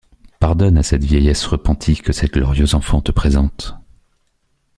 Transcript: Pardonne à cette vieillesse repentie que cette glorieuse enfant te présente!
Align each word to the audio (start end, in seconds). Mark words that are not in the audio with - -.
Pardonne 0.39 0.79
à 0.79 0.81
cette 0.81 1.03
vieillesse 1.03 1.45
repentie 1.45 1.97
que 1.97 2.11
cette 2.11 2.33
glorieuse 2.33 2.73
enfant 2.73 3.01
te 3.01 3.11
présente! 3.11 3.75